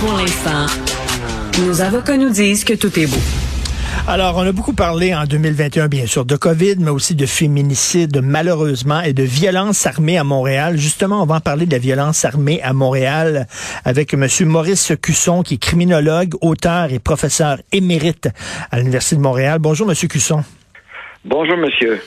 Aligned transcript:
Pour 0.00 0.12
l'instant, 0.12 0.66
nos 1.66 1.80
avocats 1.80 2.16
nous 2.16 2.30
disent 2.30 2.62
que 2.62 2.74
tout 2.74 2.96
est 3.00 3.06
beau. 3.06 3.18
Alors, 4.06 4.36
on 4.36 4.46
a 4.46 4.52
beaucoup 4.52 4.72
parlé 4.72 5.12
en 5.12 5.24
2021, 5.24 5.88
bien 5.88 6.06
sûr, 6.06 6.24
de 6.24 6.36
COVID, 6.36 6.76
mais 6.78 6.90
aussi 6.90 7.16
de 7.16 7.26
féminicide, 7.26 8.20
malheureusement, 8.22 9.00
et 9.00 9.12
de 9.12 9.24
violence 9.24 9.86
armée 9.86 10.16
à 10.16 10.22
Montréal. 10.22 10.76
Justement, 10.76 11.22
on 11.22 11.26
va 11.26 11.36
en 11.36 11.40
parler 11.40 11.66
de 11.66 11.72
la 11.72 11.78
violence 11.78 12.24
armée 12.24 12.62
à 12.62 12.72
Montréal 12.72 13.48
avec 13.84 14.14
M. 14.14 14.28
Maurice 14.42 14.92
Cusson, 15.02 15.42
qui 15.42 15.54
est 15.54 15.58
criminologue, 15.58 16.34
auteur 16.42 16.92
et 16.92 17.00
professeur 17.00 17.58
émérite 17.72 18.28
à 18.70 18.78
l'Université 18.78 19.16
de 19.16 19.20
Montréal. 19.20 19.58
Bonjour, 19.58 19.90
M. 19.90 19.96
Cusson. 20.08 20.44
Bonjour, 21.24 21.56
monsieur. 21.56 22.00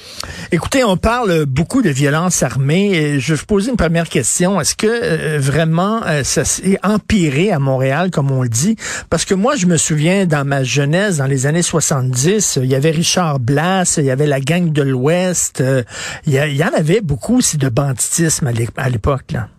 Écoutez, 0.53 0.85
on 0.85 0.95
parle 0.95 1.45
beaucoup 1.45 1.81
de 1.81 1.89
violence 1.89 2.43
armée. 2.43 3.19
Je 3.19 3.33
vais 3.33 3.39
vous 3.39 3.45
poser 3.45 3.69
une 3.69 3.77
première 3.77 4.07
question. 4.07 4.59
Est-ce 4.59 4.75
que 4.75 4.87
euh, 4.87 5.37
vraiment 5.37 6.01
euh, 6.07 6.23
ça 6.23 6.45
s'est 6.45 6.77
empiré 6.81 7.51
à 7.51 7.59
Montréal, 7.59 8.09
comme 8.09 8.31
on 8.31 8.41
le 8.41 8.49
dit? 8.49 8.77
Parce 9.09 9.25
que 9.25 9.33
moi, 9.33 9.55
je 9.57 9.65
me 9.65 9.75
souviens, 9.75 10.25
dans 10.25 10.47
ma 10.47 10.63
jeunesse, 10.63 11.17
dans 11.17 11.25
les 11.25 11.45
années 11.45 11.61
70, 11.61 12.59
il 12.63 12.69
y 12.69 12.75
avait 12.75 12.91
Richard 12.91 13.39
Blas, 13.39 13.95
il 13.97 14.05
y 14.05 14.11
avait 14.11 14.27
la 14.27 14.39
gang 14.39 14.71
de 14.71 14.81
l'Ouest. 14.81 15.59
Euh, 15.59 15.83
il, 16.25 16.33
y, 16.33 16.37
y, 16.37 16.63
en 16.63 16.73
avait 16.73 17.01
beaucoup 17.01 17.39
aussi 17.39 17.57
de 17.57 17.67
banditisme 17.67 18.49
à 18.77 18.89
l'époque, 18.89 19.31
là. 19.33 19.49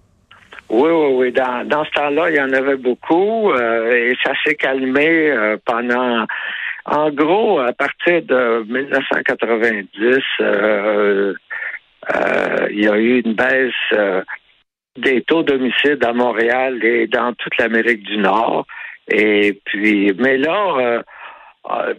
Oui, 0.71 0.89
oui, 0.91 1.15
oui. 1.15 1.33
Dans, 1.33 1.69
dans 1.69 1.85
ce 1.85 1.91
temps-là, 1.91 2.31
il 2.31 2.37
y 2.37 2.41
en 2.41 2.53
avait 2.55 2.79
beaucoup 2.79 3.53
et 3.53 4.15
ça 4.25 4.33
s'est 4.43 4.55
calmé 4.55 5.31
pendant 5.67 6.25
en 6.85 7.11
gros, 7.11 7.61
à 7.61 7.73
partir 7.73 8.23
de 8.23 8.65
1990, 8.67 10.19
euh, 10.41 11.35
euh, 12.15 12.67
il 12.71 12.85
y 12.85 12.89
a 12.89 12.97
eu 12.97 13.23
une 13.25 13.35
baisse 13.35 13.73
euh, 13.93 14.23
des 14.97 15.23
taux 15.23 15.43
d'homicide 15.43 16.05
à 16.05 16.13
Montréal 16.13 16.85
et 16.85 17.07
dans 17.07 17.33
toute 17.35 17.57
l'Amérique 17.59 18.03
du 18.03 18.19
Nord. 18.19 18.67
Et 19.09 19.61
puis, 19.65 20.13
mais 20.19 20.37
là, 20.39 21.03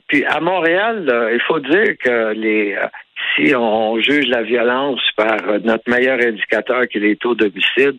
puis 0.07 0.25
à 0.25 0.39
Montréal, 0.39 1.05
il 1.33 1.41
faut 1.41 1.59
dire 1.59 1.95
que 2.03 2.33
les 2.33 2.77
si 3.35 3.55
on 3.55 3.99
juge 3.99 4.27
la 4.27 4.43
violence 4.43 4.99
par 5.15 5.37
notre 5.63 5.89
meilleur 5.89 6.19
indicateur 6.19 6.87
qui 6.87 6.97
est 6.97 7.01
les 7.01 7.15
taux 7.15 7.35
d'homicide, 7.35 7.97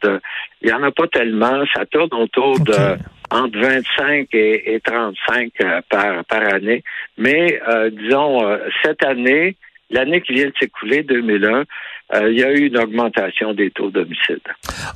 il 0.60 0.68
n'y 0.68 0.72
en 0.72 0.82
a 0.82 0.90
pas 0.90 1.08
tellement. 1.08 1.64
Ça 1.74 1.86
tourne 1.86 2.12
autour 2.12 2.60
de 2.60 2.96
entre 3.30 3.58
25 3.58 4.28
et, 4.32 4.80
35 4.84 5.52
euh, 5.60 5.80
par, 5.90 6.24
par 6.24 6.54
année. 6.54 6.82
Mais 7.18 7.60
euh, 7.68 7.90
disons, 7.90 8.46
euh, 8.46 8.58
cette 8.82 9.04
année, 9.04 9.56
l'année 9.90 10.20
qui 10.20 10.34
vient 10.34 10.46
de 10.46 10.54
s'écouler, 10.58 11.02
2001, 11.02 11.64
euh, 12.12 12.30
il 12.30 12.38
y 12.38 12.44
a 12.44 12.52
eu 12.52 12.66
une 12.66 12.76
augmentation 12.76 13.54
des 13.54 13.70
taux 13.70 13.90
d'homicide. 13.90 14.42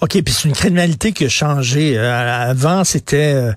OK, 0.02 0.10
puis 0.10 0.24
c'est 0.26 0.46
une 0.46 0.54
criminalité 0.54 1.12
qui 1.12 1.24
a 1.24 1.28
changé. 1.30 1.96
Euh, 1.96 2.50
avant, 2.50 2.84
c'était, 2.84 3.34
euh, 3.34 3.52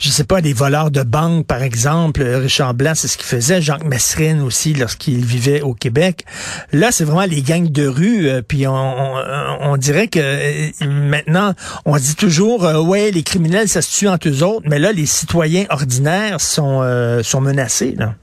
je 0.00 0.08
sais 0.08 0.24
pas, 0.24 0.40
des 0.40 0.52
voleurs 0.52 0.90
de 0.90 1.02
banque, 1.02 1.46
par 1.46 1.62
exemple. 1.62 2.22
Richard 2.22 2.74
Blanc, 2.74 2.92
c'est 2.96 3.06
ce 3.06 3.16
qu'il 3.16 3.26
faisait. 3.26 3.62
Jacques 3.62 3.84
Messrine 3.84 4.42
aussi, 4.42 4.74
lorsqu'il 4.74 5.24
vivait 5.24 5.60
au 5.60 5.74
Québec. 5.74 6.24
Là, 6.72 6.90
c'est 6.90 7.04
vraiment 7.04 7.24
les 7.24 7.40
gangs 7.40 7.70
de 7.70 7.86
rue. 7.86 8.42
puis 8.48 8.66
on, 8.66 8.72
on, 8.74 9.14
on, 9.60 9.76
dirait 9.76 10.08
que 10.08 10.84
maintenant, 10.84 11.52
on 11.84 11.96
dit 11.96 12.16
toujours, 12.16 12.62
ouais, 12.84 13.12
les 13.12 13.22
criminels, 13.22 13.68
ça 13.68 13.80
se 13.80 13.96
tue 13.96 14.08
entre 14.08 14.28
eux 14.28 14.42
autres. 14.42 14.66
Mais 14.68 14.80
là, 14.80 14.90
les 14.90 15.06
citoyens 15.06 15.66
ordinaires 15.70 16.40
sont, 16.40 16.82
sont 17.22 17.40
menacés, 17.40 17.94
là. 17.96 18.14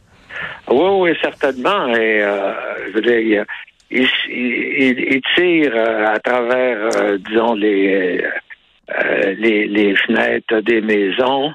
Oui, 0.67 0.89
oui, 0.99 1.17
certainement. 1.21 1.87
Et 1.95 2.21
je 2.89 2.93
veux 2.93 3.01
dire, 3.01 3.45
il, 3.91 4.07
il, 4.29 5.21
tire 5.35 5.75
euh, 5.75 6.05
à 6.07 6.19
travers, 6.19 6.89
euh, 6.97 7.17
disons, 7.17 7.53
les, 7.53 8.23
euh, 8.89 9.33
les, 9.37 9.67
les, 9.67 9.95
fenêtres 9.95 10.61
des 10.61 10.81
maisons 10.81 11.53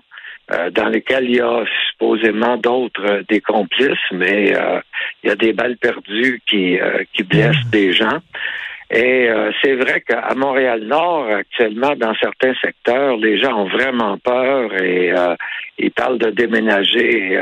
dans 0.72 0.88
lesquelles 0.88 1.30
il 1.30 1.36
y 1.36 1.40
a 1.40 1.64
supposément 1.92 2.56
d'autres 2.56 3.22
des 3.28 3.40
complices, 3.40 4.10
mais 4.10 4.52
il 5.22 5.28
y 5.28 5.30
a 5.30 5.36
des 5.36 5.52
balles 5.52 5.76
perdues 5.76 6.42
qui, 6.44 6.76
qui 7.12 7.22
blessent 7.22 7.66
mmh. 7.66 7.70
des 7.70 7.92
gens. 7.92 8.18
Et 8.90 9.30
c'est 9.62 9.74
vrai 9.74 10.00
qu'à 10.00 10.34
Montréal-Nord, 10.34 11.28
actuellement, 11.30 11.94
dans 11.94 12.16
certains 12.16 12.54
secteurs, 12.54 13.16
les 13.16 13.38
gens 13.38 13.60
ont 13.60 13.68
vraiment 13.68 14.18
peur 14.18 14.74
et 14.82 15.12
ils 15.78 15.92
parlent 15.92 16.18
de 16.18 16.30
déménager 16.30 17.38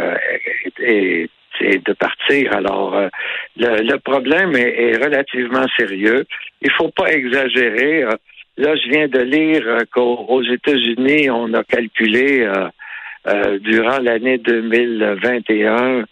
et 0.82 1.30
et 1.30 1.30
de 1.60 1.92
partir. 1.92 2.54
Alors, 2.54 2.94
euh, 2.96 3.08
le, 3.56 3.96
problème 3.98 4.54
est, 4.56 4.96
relativement 5.02 5.66
sérieux. 5.76 6.24
Il 6.62 6.70
faut 6.72 6.90
pas 6.90 7.10
exagérer. 7.12 8.04
Euh, 8.04 8.12
là, 8.56 8.76
je 8.76 8.90
viens 8.90 9.08
de 9.08 9.20
lire 9.20 9.62
euh, 9.66 9.80
qu'aux 9.90 10.42
États-Unis, 10.42 11.30
on 11.30 11.52
a 11.54 11.64
calculé 11.64 12.48
durant 13.60 13.98
l'année 13.98 14.38
2021 14.38 16.04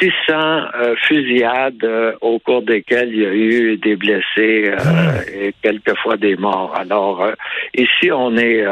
600 0.00 0.60
fusillades 1.06 1.88
au 2.20 2.38
cours 2.40 2.62
desquelles 2.62 3.08
il 3.12 3.22
y 3.22 3.26
a 3.26 3.32
eu 3.32 3.76
des 3.78 3.96
blessés 3.96 4.70
ah. 4.78 5.14
et 5.32 5.54
quelquefois 5.62 6.18
des 6.18 6.36
morts. 6.36 6.74
Alors, 6.76 7.26
ici, 7.74 8.12
on 8.12 8.36
est 8.36 8.64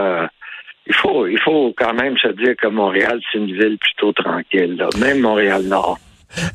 il 0.88 0.94
faut, 0.94 1.26
il 1.26 1.38
faut 1.40 1.74
quand 1.76 1.92
même 1.92 2.16
se 2.16 2.28
dire 2.28 2.56
que 2.56 2.66
Montréal, 2.66 3.20
c'est 3.30 3.38
une 3.38 3.52
ville 3.52 3.78
plutôt 3.78 4.12
tranquille, 4.12 4.76
là. 4.76 4.88
même 4.98 5.20
Montréal-Nord. 5.20 5.98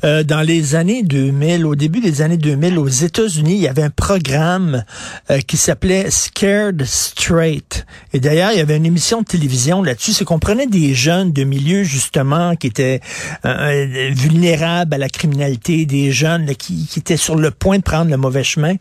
Euh, 0.04 0.22
dans 0.22 0.40
les 0.40 0.74
années 0.74 1.02
2000, 1.02 1.66
au 1.66 1.74
début 1.74 2.00
des 2.00 2.22
années 2.22 2.36
2000, 2.36 2.78
aux 2.78 2.88
États-Unis, 2.88 3.54
il 3.54 3.60
y 3.60 3.68
avait 3.68 3.82
un 3.82 3.90
programme 3.90 4.84
euh, 5.30 5.40
qui 5.40 5.56
s'appelait 5.56 6.10
Scared 6.10 6.84
Straight. 6.84 7.84
Et 8.12 8.20
d'ailleurs, 8.20 8.52
il 8.52 8.58
y 8.58 8.60
avait 8.60 8.76
une 8.76 8.86
émission 8.86 9.22
de 9.22 9.26
télévision 9.26 9.82
là-dessus. 9.82 10.12
C'est 10.12 10.24
qu'on 10.24 10.38
prenait 10.38 10.66
des 10.66 10.94
jeunes 10.94 11.32
de 11.32 11.44
milieux, 11.44 11.82
justement, 11.82 12.54
qui 12.56 12.68
étaient 12.68 13.00
euh, 13.44 14.10
vulnérables 14.12 14.94
à 14.94 14.98
la 14.98 15.08
criminalité, 15.08 15.86
des 15.86 16.12
jeunes 16.12 16.54
qui, 16.54 16.86
qui 16.86 17.00
étaient 17.00 17.16
sur 17.16 17.34
le 17.36 17.50
point 17.50 17.78
de 17.78 17.82
prendre 17.82 18.10
le 18.10 18.16
mauvais 18.16 18.44
chemin. 18.44 18.74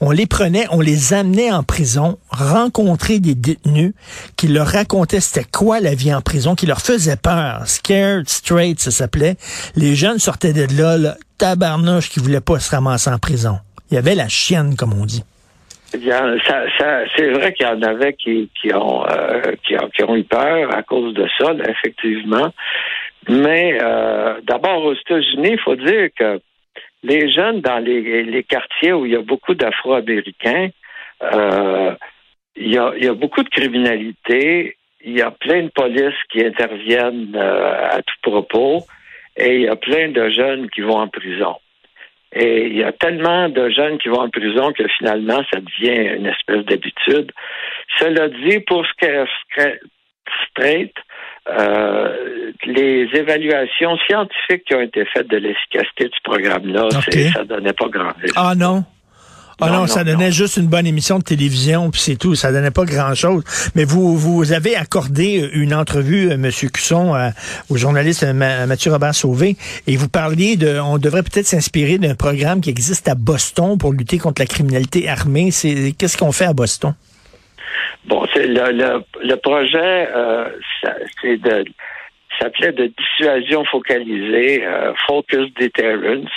On 0.00 0.10
les 0.10 0.26
prenait, 0.26 0.66
on 0.70 0.80
les 0.80 1.12
amenait 1.12 1.52
en 1.52 1.62
prison, 1.62 2.18
rencontrer 2.30 3.20
des 3.20 3.34
détenus 3.34 3.92
qui 4.36 4.48
leur 4.48 4.66
racontaient 4.66 5.20
c'était 5.20 5.44
quoi 5.44 5.80
la 5.80 5.94
vie 5.94 6.12
en 6.14 6.20
prison, 6.20 6.54
qui 6.54 6.66
leur 6.66 6.80
faisait 6.80 7.16
peur. 7.16 7.62
Scared 7.66 8.28
Straight, 8.28 8.80
ça 8.80 8.90
s'appelait. 8.90 9.36
Les 9.76 9.94
jeunes 9.94 10.18
sortaient 10.18 10.37
de 10.46 10.80
là, 10.80 10.96
là 10.96 11.14
qui 12.10 12.20
voulait 12.20 12.40
pas 12.40 12.58
se 12.58 12.74
ramasser 12.74 13.10
en 13.10 13.18
prison. 13.18 13.58
Il 13.90 13.94
y 13.94 13.98
avait 13.98 14.14
la 14.14 14.28
chienne, 14.28 14.74
comme 14.76 14.92
on 14.92 15.04
dit. 15.04 15.24
c'est 15.90 17.30
vrai 17.30 17.52
qu'il 17.54 17.66
y 17.66 17.70
en 17.70 17.82
avait 17.82 18.12
qui, 18.14 18.48
ont, 18.74 19.04
euh, 19.06 19.52
qui, 19.64 20.04
ont 20.04 20.16
eu 20.16 20.24
peur 20.24 20.74
à 20.74 20.82
cause 20.82 21.14
de 21.14 21.26
ça, 21.38 21.52
effectivement. 21.68 22.52
Mais 23.28 23.78
euh, 23.80 24.40
d'abord, 24.42 24.84
aux 24.84 24.94
États-Unis, 24.94 25.52
il 25.52 25.60
faut 25.60 25.76
dire 25.76 26.08
que 26.18 26.40
les 27.02 27.30
jeunes 27.30 27.60
dans 27.60 27.78
les, 27.78 28.44
quartiers 28.48 28.92
où 28.92 29.06
il 29.06 29.12
y 29.12 29.16
a 29.16 29.22
beaucoup 29.22 29.54
d'Afro-Américains, 29.54 30.68
euh, 31.22 31.94
il, 32.56 32.72
y 32.72 32.78
a, 32.78 33.14
beaucoup 33.14 33.42
de 33.42 33.48
criminalité, 33.48 34.76
il 35.04 35.16
y 35.16 35.22
a 35.22 35.30
plein 35.30 35.62
de 35.62 35.68
polices 35.68 36.20
qui 36.30 36.44
interviennent 36.44 37.36
à 37.36 38.00
tout 38.02 38.30
propos 38.30 38.84
et 39.38 39.54
il 39.56 39.62
y 39.62 39.68
a 39.68 39.76
plein 39.76 40.10
de 40.10 40.28
jeunes 40.30 40.68
qui 40.70 40.80
vont 40.80 40.98
en 40.98 41.08
prison. 41.08 41.56
Et 42.32 42.66
il 42.66 42.76
y 42.76 42.84
a 42.84 42.92
tellement 42.92 43.48
de 43.48 43.70
jeunes 43.70 43.98
qui 43.98 44.08
vont 44.08 44.20
en 44.20 44.28
prison 44.28 44.72
que 44.72 44.86
finalement, 44.98 45.40
ça 45.50 45.60
devient 45.60 46.16
une 46.16 46.26
espèce 46.26 46.64
d'habitude. 46.66 47.32
Cela 47.98 48.28
dit, 48.28 48.60
pour 48.60 48.84
Straight, 50.50 50.92
euh, 51.48 52.52
les 52.66 53.08
évaluations 53.14 53.96
scientifiques 54.06 54.64
qui 54.66 54.74
ont 54.74 54.82
été 54.82 55.06
faites 55.06 55.28
de 55.28 55.38
l'efficacité 55.38 56.04
du 56.04 56.20
programme-là, 56.22 56.90
ça 57.32 57.44
donnait 57.44 57.72
pas 57.72 57.88
grand-chose. 57.88 58.32
Ah 58.36 58.54
non? 58.54 58.84
Ah 59.60 59.70
non, 59.70 59.86
ça 59.86 60.04
donnait 60.04 60.30
juste 60.30 60.56
une 60.56 60.68
bonne 60.68 60.86
émission 60.86 61.18
de 61.18 61.24
télévision, 61.24 61.90
puis 61.90 62.00
c'est 62.00 62.16
tout. 62.16 62.34
Ça 62.36 62.52
donnait 62.52 62.70
pas 62.70 62.84
grand-chose. 62.84 63.42
Mais 63.74 63.84
vous 63.84 64.16
vous 64.16 64.52
avez 64.52 64.76
accordé 64.76 65.50
une 65.52 65.74
entrevue, 65.74 66.30
euh, 66.30 66.34
M. 66.34 66.50
Cusson, 66.72 67.14
au 67.68 67.76
journaliste 67.76 68.24
Mathieu 68.24 68.92
Robert 68.92 69.14
Sauvé, 69.14 69.56
et 69.86 69.96
vous 69.96 70.08
parliez 70.08 70.56
de, 70.56 70.78
on 70.78 70.98
devrait 70.98 71.22
peut-être 71.22 71.46
s'inspirer 71.46 71.98
d'un 71.98 72.14
programme 72.14 72.60
qui 72.60 72.70
existe 72.70 73.08
à 73.08 73.14
Boston 73.14 73.78
pour 73.78 73.92
lutter 73.92 74.18
contre 74.18 74.40
la 74.40 74.46
criminalité 74.46 75.08
armée. 75.08 75.50
C'est 75.50 75.92
qu'est-ce 75.98 76.16
qu'on 76.16 76.32
fait 76.32 76.46
à 76.46 76.52
Boston? 76.52 76.94
Bon, 78.06 78.24
c'est 78.32 78.46
le, 78.46 79.02
le, 79.22 79.36
projet, 79.36 80.08
euh, 80.14 80.48
c'est 81.20 81.36
de 81.36 81.64
s'appelait 82.40 82.72
de 82.72 82.92
dissuasion 82.96 83.64
focalisée, 83.64 84.64
euh, 84.64 84.92
focus 85.06 85.52
deterrence. 85.54 86.30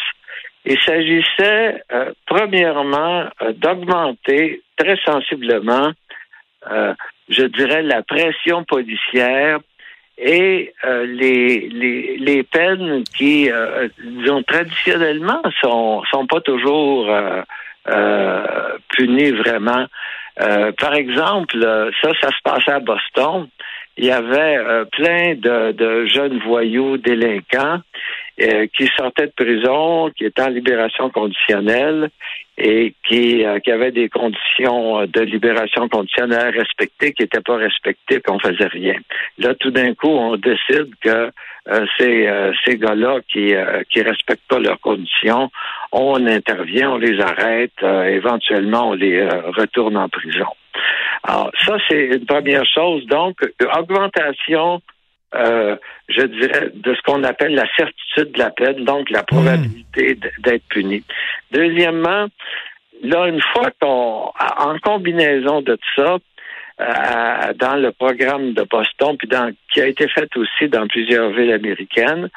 Il 0.65 0.77
s'agissait, 0.81 1.81
euh, 1.91 2.11
premièrement, 2.27 3.25
euh, 3.41 3.53
d'augmenter 3.53 4.61
très 4.77 4.95
sensiblement, 4.97 5.91
euh, 6.71 6.93
je 7.29 7.43
dirais, 7.43 7.81
la 7.81 8.03
pression 8.03 8.63
policière 8.63 9.59
et 10.17 10.71
les, 10.83 11.67
les, 11.69 12.17
les, 12.17 12.43
peines 12.43 13.03
qui, 13.17 13.49
disons, 14.03 14.43
traditionnellement, 14.43 15.41
sont, 15.61 16.03
sont 16.11 16.27
pas 16.27 16.41
toujours 16.41 17.09
punies 18.89 19.31
vraiment. 19.31 19.85
par 20.37 20.93
exemple, 20.93 21.57
ça, 22.03 22.09
ça 22.21 22.27
se 22.27 22.41
passait 22.43 22.71
à 22.71 22.79
Boston. 22.81 23.47
Il 23.97 24.05
y 24.05 24.11
avait 24.11 24.85
plein 24.91 25.33
de, 25.33 25.71
de 25.71 26.05
jeunes 26.05 26.37
voyous 26.45 26.97
délinquants 26.97 27.79
euh, 28.39 28.65
qui 28.75 28.89
sortait 28.97 29.27
de 29.27 29.33
prison, 29.35 30.09
qui 30.15 30.25
était 30.25 30.41
en 30.41 30.49
libération 30.49 31.09
conditionnelle 31.09 32.09
et 32.57 32.93
qui, 33.07 33.43
euh, 33.43 33.59
qui 33.59 33.71
avait 33.71 33.91
des 33.91 34.07
conditions 34.07 35.05
de 35.05 35.21
libération 35.21 35.89
conditionnelle 35.89 36.57
respectées, 36.57 37.11
qui 37.11 37.23
n'étaient 37.23 37.41
pas 37.41 37.57
respectées, 37.57 38.21
qu'on 38.21 38.39
faisait 38.39 38.67
rien. 38.67 38.95
Là, 39.37 39.53
tout 39.55 39.71
d'un 39.71 39.93
coup, 39.93 40.07
on 40.07 40.37
décide 40.37 40.95
que 41.01 41.29
euh, 41.67 41.85
ces, 41.99 42.29
ces 42.65 42.77
gars-là 42.77 43.19
qui 43.27 43.53
qui 43.89 44.01
respectent 44.01 44.47
pas 44.47 44.59
leurs 44.59 44.79
conditions, 44.79 45.51
on 45.91 46.25
intervient, 46.25 46.91
on 46.91 46.97
les 46.97 47.19
arrête, 47.19 47.83
éventuellement 47.83 48.89
on 48.89 48.93
les 48.93 49.27
retourne 49.27 49.97
en 49.97 50.09
prison. 50.09 50.47
Alors 51.23 51.51
ça, 51.65 51.77
c'est 51.87 52.05
une 52.05 52.25
première 52.25 52.65
chose. 52.65 53.05
Donc, 53.07 53.37
augmentation 53.77 54.81
euh, 55.33 55.77
je 56.09 56.23
dirais, 56.23 56.71
de 56.73 56.93
ce 56.93 57.01
qu'on 57.03 57.23
appelle 57.23 57.55
la 57.55 57.67
certitude 57.77 58.33
de 58.33 58.39
la 58.39 58.49
peine, 58.49 58.83
donc 58.83 59.09
la 59.09 59.23
probabilité 59.23 60.17
d'être 60.39 60.63
puni. 60.67 61.03
Deuxièmement, 61.51 62.27
là, 63.01 63.27
une 63.27 63.41
fois 63.53 63.69
qu'on, 63.79 64.31
en 64.57 64.79
combinaison 64.79 65.61
de 65.61 65.75
tout 65.75 66.01
ça, 66.03 66.17
euh, 66.81 67.53
dans 67.55 67.75
le 67.75 67.91
programme 67.91 68.53
de 68.53 68.63
Boston, 68.63 69.15
puis 69.17 69.27
dans, 69.27 69.53
qui 69.71 69.79
a 69.81 69.87
été 69.87 70.07
fait 70.09 70.35
aussi 70.35 70.67
dans 70.67 70.87
plusieurs 70.87 71.29
villes 71.29 71.53
américaines, 71.53 72.29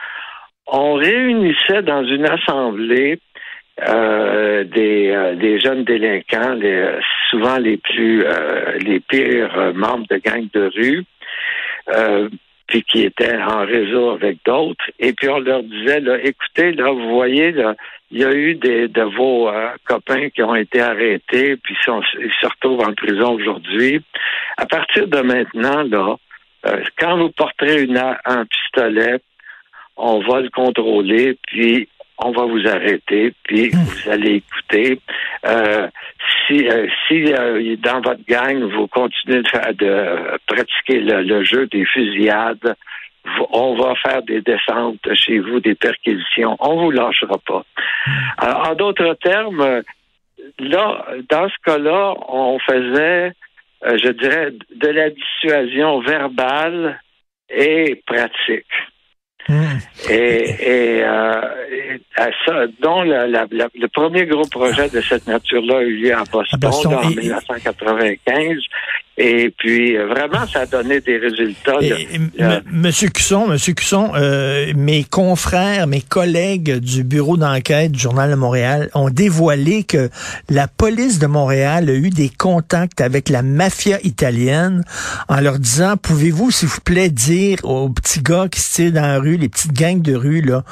on 0.67 0.95
réunissait 0.95 1.83
dans 1.83 2.05
une 2.05 2.27
assemblée 2.27 3.19
euh, 3.89 4.63
des, 4.63 5.35
des 5.37 5.59
jeunes 5.59 5.83
délinquants, 5.83 6.55
les, 6.55 6.99
souvent 7.31 7.59
les 7.59 7.77
plus 7.77 8.25
les 8.79 9.01
pires 9.01 9.73
membres 9.75 10.07
de 10.09 10.17
gangs 10.19 10.49
de 10.53 10.71
rue, 10.77 11.05
puis 12.67 12.83
qui 12.83 13.03
étaient 13.03 13.37
en 13.37 13.65
réseau 13.65 14.11
avec 14.11 14.39
d'autres. 14.45 14.85
Et 14.99 15.13
puis 15.13 15.29
on 15.29 15.39
leur 15.39 15.63
disait, 15.63 16.01
là, 16.01 16.19
écoutez, 16.23 16.73
là, 16.73 16.91
vous 16.91 17.11
voyez, 17.11 17.53
là, 17.53 17.75
il 18.11 18.21
y 18.21 18.25
a 18.25 18.33
eu 18.33 18.55
des 18.55 18.89
de 18.89 19.03
vos 19.03 19.49
euh, 19.49 19.71
copains 19.85 20.29
qui 20.31 20.43
ont 20.43 20.55
été 20.55 20.81
arrêtés, 20.81 21.57
puis 21.57 21.75
ils 21.77 22.33
se 22.41 22.47
retrouvent 22.47 22.87
en 22.87 22.95
prison 22.95 23.33
aujourd'hui. 23.33 24.03
À 24.57 24.67
partir 24.67 25.09
de 25.09 25.21
maintenant, 25.21 25.83
là, 25.83 26.17
euh, 26.67 26.83
quand 26.99 27.19
vous 27.19 27.31
porterez 27.31 27.83
une, 27.83 27.99
un 28.25 28.45
pistolet, 28.47 29.19
on 29.97 30.21
va 30.21 30.41
le 30.41 30.51
contrôler, 30.51 31.39
puis 31.47 31.89
on 32.19 32.31
va 32.31 32.45
vous 32.45 32.67
arrêter, 32.67 33.33
puis 33.45 33.71
hmm. 33.73 33.79
vous 33.79 34.11
allez 34.11 34.35
écouter. 34.37 35.01
Euh, 35.47 35.89
si 36.47 36.69
euh, 36.69 36.87
si 37.07 37.33
euh, 37.33 37.77
dans 37.77 38.01
votre 38.01 38.25
gang, 38.27 38.63
vous 38.63 38.87
continuez 38.87 39.43
de, 39.43 39.49
faire, 39.49 39.75
de 39.75 40.39
pratiquer 40.47 41.01
le, 41.01 41.45
jeu 41.45 41.67
des 41.67 41.85
fusillades, 41.85 42.77
on 43.51 43.75
va 43.77 43.95
faire 43.97 44.23
des 44.23 44.43
descentes 44.43 45.13
chez 45.15 45.39
vous, 45.39 45.61
des 45.61 45.75
perquisitions. 45.75 46.57
On 46.61 46.83
vous 46.83 46.91
lâchera 46.91 47.39
pas. 47.47 47.65
Alors, 48.39 48.69
en 48.69 48.75
d'autres 48.75 49.15
termes, 49.23 49.83
là, 50.59 51.07
dans 51.31 51.49
ce 51.49 51.55
cas-là, 51.65 52.15
on 52.29 52.59
faisait, 52.59 53.33
je 53.83 54.11
dirais, 54.11 54.53
de 54.75 54.89
la 54.89 55.09
dissuasion 55.11 56.01
verbale 56.01 57.01
et 57.49 58.03
pratique. 58.07 58.67
Hmm. 59.49 59.74
Et, 60.09 60.15
et, 60.15 61.05
euh, 61.05 61.41
ça, 62.47 62.67
dont 62.81 63.03
le 63.03 63.87
premier 63.89 64.27
gros 64.27 64.47
projet 64.47 64.89
de 64.89 65.01
cette 65.01 65.27
nature-là 65.27 65.79
a 65.79 65.83
eu 65.83 65.97
lieu 65.97 66.15
à 66.15 66.25
Boston, 66.31 66.95
en 66.95 67.09
1995. 67.09 68.59
Et 69.17 69.55
puis, 69.57 69.97
euh, 69.97 70.07
vraiment, 70.07 70.45
ça 70.49 70.63
a 70.63 70.67
donné 70.67 71.01
des 71.01 71.19
résultats. 71.19 71.79
Monsieur 72.73 73.09
Cusson, 73.11 73.47
Monsieur 73.47 73.73
Cusson, 73.73 74.11
euh, 74.17 74.73
mes 74.75 75.05
confrères, 75.05 75.87
mes 75.87 76.01
collègues 76.01 76.79
du 76.81 77.05
bureau 77.05 77.37
d'enquête 77.37 77.93
du 77.93 78.01
Journal 78.01 78.31
de 78.31 78.35
Montréal 78.35 78.91
ont 78.95 79.11
dévoilé 79.11 79.85
que 79.85 80.11
la 80.51 80.67
police 80.67 81.21
de 81.21 81.29
Montréal 81.29 81.89
a 81.91 81.95
eu 81.95 82.11
des 82.11 82.29
contacts 82.29 83.01
avec 83.01 83.29
la 83.29 83.43
mafia 83.43 83.99
italienne 84.03 84.83
en 85.29 85.41
leur 85.41 85.61
disant, 85.61 85.97
pouvez-vous, 85.97 86.51
s'il 86.51 86.69
vous 86.69 86.81
plaît, 86.81 87.09
dire 87.09 87.59
aux 87.63 87.91
petits 87.91 88.21
gars 88.21 88.49
qui 88.51 88.61
se 88.61 88.75
tirent 88.75 88.93
dans 88.93 89.03
la 89.03 89.21
rue, 89.21 89.37
les 89.37 89.49
petites 89.65 89.79
gangs 89.79 90.03
de 90.03 90.15
rue, 90.15 90.41
là, 90.41 90.63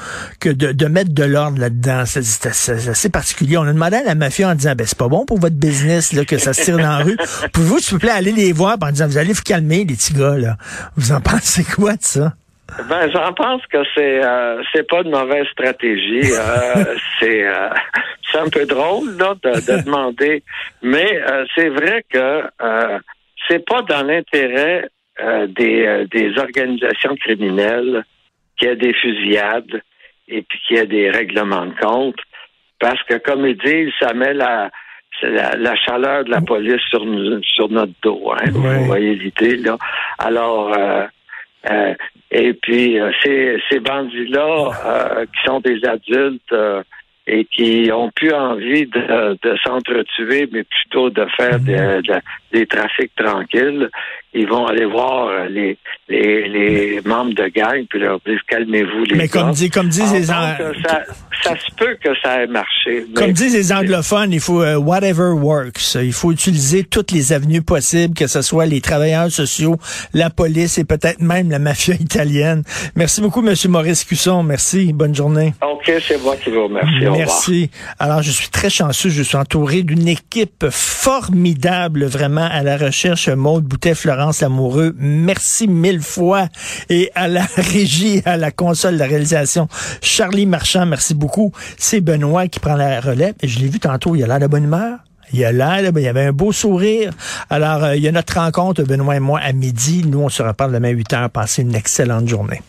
que 0.40 0.48
de, 0.48 0.72
de 0.72 0.86
mettre 0.86 1.12
de 1.12 1.24
l'ordre 1.24 1.58
là-dedans. 1.58 2.04
C'est 2.06 2.46
assez 2.46 3.10
particulier. 3.10 3.56
On 3.56 3.62
a 3.62 3.72
demandé 3.72 3.96
à 3.96 4.04
la 4.04 4.14
mafia 4.14 4.48
en 4.48 4.54
disant, 4.54 4.74
ben, 4.76 4.86
c'est 4.86 4.98
pas 4.98 5.08
bon 5.08 5.24
pour 5.24 5.38
votre 5.38 5.56
business, 5.56 6.12
là, 6.12 6.24
que 6.24 6.38
ça 6.38 6.52
se 6.52 6.62
tire 6.62 6.76
dans 6.76 6.82
la 6.82 6.98
rue. 6.98 7.16
Pouvez-vous, 7.52 7.78
s'il 7.78 7.94
vous 7.94 8.00
plaît, 8.00 8.10
aller 8.10 8.32
les 8.32 8.52
voir 8.52 8.76
en 8.80 8.90
disant, 8.90 9.06
vous 9.06 9.18
allez 9.18 9.32
vous 9.32 9.42
calmer, 9.42 9.78
les 9.78 9.94
petits 9.94 10.14
gars, 10.14 10.36
là? 10.36 10.56
Vous 10.96 11.12
en 11.12 11.20
pensez 11.20 11.64
quoi 11.64 11.92
de 11.92 12.02
ça? 12.02 12.32
Ben, 12.88 13.10
j'en 13.12 13.32
pense 13.34 13.66
que 13.66 13.78
c'est 13.94 14.24
euh, 14.24 14.62
c'est 14.72 14.88
pas 14.88 15.02
une 15.02 15.10
mauvaise 15.10 15.46
stratégie. 15.48 16.32
Euh, 16.32 16.96
c'est 17.20 17.46
euh, 17.46 17.68
c'est 18.30 18.38
un 18.38 18.48
peu 18.48 18.64
drôle 18.64 19.16
là, 19.18 19.34
de, 19.42 19.82
demander, 19.84 20.42
mais 20.80 21.20
c'est 21.54 21.68
vrai 21.68 22.02
que 22.08 22.42
c'est 23.46 23.64
pas 23.66 23.82
dans 23.82 24.02
l'intérêt 24.02 24.88
des, 25.48 26.06
des 26.10 26.38
organisations 26.38 27.14
criminelles 27.16 28.04
qu'il 28.56 28.68
y 28.68 28.70
ait 28.70 28.76
des 28.76 28.94
fusillades 28.94 29.82
et 30.28 30.42
puis 30.42 30.58
qu'il 30.66 30.76
y 30.76 30.80
ait 30.80 30.86
des 30.86 31.10
règlements 31.10 31.66
de 31.66 31.74
compte, 31.80 32.18
parce 32.78 33.02
que 33.04 33.18
comme 33.18 33.46
ils 33.46 33.58
disent, 33.58 33.92
ça 34.00 34.12
met 34.14 34.34
la 34.34 34.70
la, 35.22 35.76
chaleur 35.76 36.24
de 36.24 36.30
la 36.30 36.40
police 36.40 36.80
sur, 36.88 37.04
sur 37.42 37.68
notre 37.68 37.92
dos. 38.02 38.32
Hein, 38.32 38.50
Vous 38.50 38.84
voyez 38.84 39.14
l'idée, 39.14 39.56
là. 39.56 39.76
Alors, 40.18 40.72
euh, 40.76 41.06
euh, 41.70 41.94
et 42.30 42.54
puis, 42.54 42.98
euh, 42.98 43.10
ces, 43.22 43.62
ces 43.70 43.80
bandits-là, 43.80 45.26
qui 45.26 45.44
sont 45.44 45.60
des 45.60 45.84
adultes 45.84 46.54
et 47.26 47.44
qui 47.44 47.90
ont 47.92 48.10
plus 48.10 48.32
envie 48.32 48.86
de, 48.86 49.38
de 49.42 49.56
s'entretuer, 49.64 50.48
mais 50.50 50.64
plutôt 50.64 51.10
de 51.10 51.24
faire 51.36 51.58
mm-hmm. 51.58 52.02
des, 52.02 52.58
des 52.58 52.66
trafics 52.66 53.14
tranquilles, 53.14 53.90
ils 54.34 54.48
vont 54.48 54.66
aller 54.66 54.86
voir 54.86 55.28
euh, 55.28 55.48
les, 55.48 55.78
les, 56.08 56.48
les 56.48 57.00
membres 57.04 57.34
de 57.34 57.48
gang 57.48 57.84
puis 57.88 57.98
leur 57.98 58.18
dire 58.26 58.40
calmez-vous 58.48 59.04
les 59.04 59.16
Mais 59.16 59.28
comme 59.28 59.52
dit 59.52 59.68
comme 59.70 59.88
disent 59.88 60.12
les 60.12 60.24
ça, 60.24 60.56
ça 61.42 61.54
se 61.56 61.74
peut 61.76 61.96
que 62.02 62.10
ça 62.22 62.42
ait 62.42 62.46
marché. 62.46 63.04
Comme 63.14 63.32
disent 63.32 63.54
les 63.54 63.72
anglophones, 63.72 64.32
il 64.32 64.40
faut 64.40 64.62
euh, 64.62 64.76
whatever 64.76 65.30
works. 65.30 65.96
Il 65.96 66.12
faut 66.12 66.32
utiliser 66.32 66.84
toutes 66.84 67.10
les 67.10 67.32
avenues 67.32 67.62
possibles, 67.62 68.14
que 68.14 68.26
ce 68.26 68.42
soit 68.42 68.66
les 68.66 68.80
travailleurs 68.80 69.30
sociaux, 69.30 69.76
la 70.14 70.30
police 70.30 70.78
et 70.78 70.84
peut-être 70.84 71.20
même 71.20 71.50
la 71.50 71.58
mafia 71.58 71.94
italienne. 72.00 72.62
Merci 72.96 73.20
beaucoup, 73.20 73.42
Monsieur 73.42 73.68
Maurice 73.68 74.04
Cusson. 74.04 74.42
Merci. 74.42 74.92
Bonne 74.92 75.14
journée. 75.14 75.54
OK, 75.62 75.92
c'est 76.00 76.22
moi 76.22 76.36
qui 76.36 76.50
vous 76.50 76.64
remercie. 76.64 77.10
Merci. 77.16 77.70
Alors, 77.98 78.22
je 78.22 78.30
suis 78.30 78.48
très 78.48 78.70
chanceux. 78.70 79.10
Je 79.10 79.22
suis 79.22 79.36
entouré 79.36 79.82
d'une 79.82 80.08
équipe 80.08 80.66
formidable, 80.70 82.04
vraiment, 82.04 82.48
à 82.50 82.62
la 82.62 82.76
recherche. 82.76 83.28
Maude 83.28 83.64
Boutet, 83.64 83.94
Florent 83.94 84.21
Merci 84.98 85.68
mille 85.68 86.00
fois. 86.00 86.48
Et 86.88 87.10
à 87.14 87.28
la 87.28 87.44
régie, 87.56 88.22
à 88.24 88.36
la 88.36 88.50
console 88.50 88.98
de 88.98 89.02
réalisation, 89.02 89.68
Charlie 90.00 90.46
Marchand, 90.46 90.86
merci 90.86 91.14
beaucoup. 91.14 91.52
C'est 91.78 92.00
Benoît 92.00 92.48
qui 92.48 92.60
prend 92.60 92.76
la 92.76 93.00
relève. 93.00 93.34
Je 93.42 93.58
l'ai 93.58 93.68
vu 93.68 93.80
tantôt, 93.80 94.14
il 94.14 94.22
a 94.22 94.26
l'air 94.26 94.40
de 94.40 94.46
bonne 94.46 94.64
humeur. 94.64 94.98
Il 95.32 95.44
a 95.44 95.52
l'air, 95.52 95.90
il 95.96 96.02
y 96.02 96.08
avait 96.08 96.26
un 96.26 96.32
beau 96.32 96.52
sourire. 96.52 97.12
Alors, 97.48 97.84
euh, 97.84 97.96
il 97.96 98.02
y 98.02 98.08
a 98.08 98.12
notre 98.12 98.38
rencontre, 98.38 98.82
Benoît 98.82 99.16
et 99.16 99.20
moi, 99.20 99.40
à 99.42 99.52
midi. 99.52 100.02
Nous, 100.06 100.20
on 100.20 100.28
se 100.28 100.42
reparle 100.42 100.72
demain 100.72 100.90
8 100.90 101.12
heures. 101.14 101.30
Passez 101.30 101.62
une 101.62 101.74
excellente 101.74 102.28
journée. 102.28 102.60